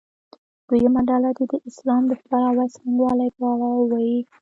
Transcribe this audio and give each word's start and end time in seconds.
دویمه 0.67 1.01
ډله 1.09 1.29
دې 1.37 1.45
د 1.51 1.55
اسلام 1.69 2.03
د 2.07 2.13
خپراوي 2.21 2.65
څرنګوالي 2.75 3.27
په 3.37 3.43
اړه 3.51 3.67
ووایي. 3.77 4.19